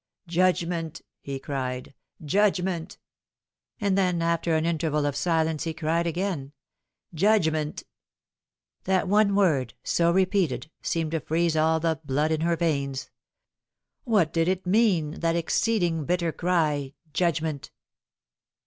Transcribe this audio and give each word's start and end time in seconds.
"Judgment!" 0.27 1.03
he 1.29 1.37
cried," 1.37 1.93
judgment!" 2.35 2.97
and 3.79 3.95
then, 3.95 4.19
after 4.19 4.55
an 4.55 4.65
interval 4.65 5.05
of 5.05 5.15
silence, 5.15 5.63
he 5.65 5.75
cried 5.75 6.07
again," 6.07 6.53
judgment!" 7.13 7.83
That 8.85 9.07
one 9.07 9.35
word, 9.35 9.75
so 9.83 10.09
repeated, 10.09 10.71
seemed 10.81 11.11
to 11.11 11.19
freeze 11.19 11.55
all 11.55 11.79
the 11.79 11.99
blood 12.03 12.31
in 12.31 12.41
her 12.41 12.55
veins. 12.55 13.11
What 14.03 14.33
did 14.33 14.47
it 14.47 14.65
mean, 14.65 15.19
that 15.19 15.35
exceeding 15.35 16.05
bitter 16.05 16.31
cry. 16.31 16.95
"Judgment!" 17.13 17.69